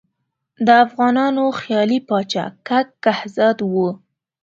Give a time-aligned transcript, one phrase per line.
[0.65, 3.89] د افغانانو خیالي پاچا کک کهزاد وو.